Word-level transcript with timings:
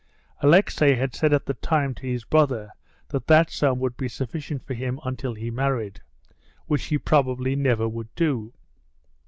Alexey 0.41 0.95
had 0.95 1.13
said 1.13 1.31
at 1.31 1.45
the 1.45 1.53
time 1.53 1.93
to 1.93 2.07
his 2.07 2.23
brother 2.25 2.71
that 3.09 3.27
that 3.27 3.51
sum 3.51 3.77
would 3.77 3.95
be 3.97 4.07
sufficient 4.07 4.63
for 4.65 4.73
him 4.73 4.99
until 5.05 5.35
he 5.35 5.51
married, 5.51 6.01
which 6.65 6.85
he 6.85 6.97
probably 6.97 7.55
never 7.55 7.87
would 7.87 8.09
do. 8.15 8.51